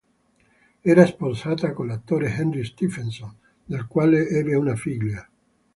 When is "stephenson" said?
2.65-3.35